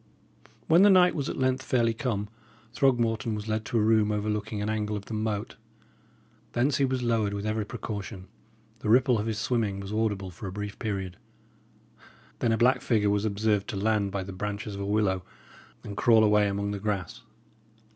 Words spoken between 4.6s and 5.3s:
angle of the